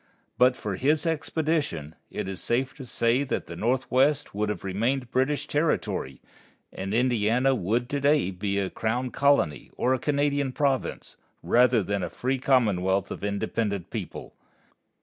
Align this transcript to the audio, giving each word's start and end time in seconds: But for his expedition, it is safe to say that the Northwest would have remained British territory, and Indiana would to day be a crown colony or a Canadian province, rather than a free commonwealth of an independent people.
But 0.39 0.55
for 0.55 0.77
his 0.77 1.05
expedition, 1.05 1.93
it 2.09 2.27
is 2.27 2.41
safe 2.41 2.73
to 2.77 2.85
say 2.85 3.23
that 3.25 3.45
the 3.45 3.55
Northwest 3.55 4.33
would 4.33 4.49
have 4.49 4.63
remained 4.63 5.11
British 5.11 5.45
territory, 5.45 6.23
and 6.73 6.91
Indiana 6.91 7.53
would 7.53 7.87
to 7.89 7.99
day 8.01 8.31
be 8.31 8.57
a 8.57 8.71
crown 8.71 9.11
colony 9.11 9.69
or 9.77 9.93
a 9.93 9.99
Canadian 9.99 10.53
province, 10.53 11.17
rather 11.43 11.83
than 11.83 12.01
a 12.01 12.09
free 12.09 12.39
commonwealth 12.39 13.11
of 13.11 13.21
an 13.21 13.29
independent 13.35 13.91
people. 13.91 14.33